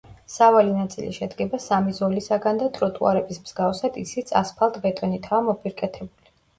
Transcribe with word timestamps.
სავალი 0.35 0.71
ნაწილი 0.77 1.11
შედგება 1.17 1.59
სამი 1.65 1.93
ზოლისაგან 1.99 2.63
და 2.63 2.71
ტროტუარების 2.79 3.45
მსგავსად 3.47 4.03
ისიც 4.07 4.35
ასფალტ-ბეტონითაა 4.45 5.49
მოპირკეთებული. 5.55 6.33